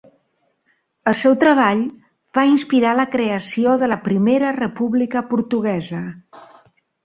[1.11, 1.83] El seu treball
[2.39, 6.05] va inspirar la creació de la Primera República Portuguesa.